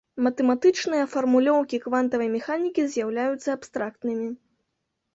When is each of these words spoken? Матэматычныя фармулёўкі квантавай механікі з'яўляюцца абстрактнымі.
Матэматычныя 0.27 1.03
фармулёўкі 1.11 1.81
квантавай 1.85 2.33
механікі 2.39 2.89
з'яўляюцца 2.97 3.49
абстрактнымі. 3.59 4.27